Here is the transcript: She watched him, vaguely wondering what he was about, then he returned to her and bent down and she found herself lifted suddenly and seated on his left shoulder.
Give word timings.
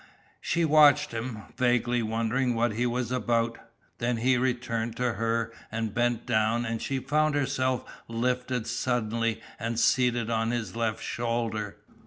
She 0.39 0.65
watched 0.65 1.11
him, 1.11 1.43
vaguely 1.57 2.01
wondering 2.01 2.55
what 2.55 2.73
he 2.73 2.87
was 2.87 3.11
about, 3.11 3.59
then 3.99 4.17
he 4.17 4.35
returned 4.35 4.95
to 4.97 5.13
her 5.13 5.53
and 5.71 5.93
bent 5.93 6.25
down 6.25 6.65
and 6.65 6.81
she 6.81 6.97
found 6.97 7.35
herself 7.35 7.85
lifted 8.07 8.65
suddenly 8.65 9.43
and 9.59 9.79
seated 9.79 10.31
on 10.31 10.49
his 10.49 10.75
left 10.75 11.03
shoulder. 11.03 11.77